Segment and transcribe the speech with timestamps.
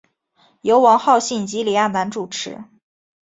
[0.63, 2.63] 由王浩信及李亚男主持。